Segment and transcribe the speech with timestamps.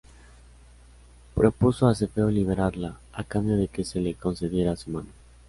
[1.35, 5.09] Propuso a Cefeo liberarla, a cambio de que se le concediera su mano.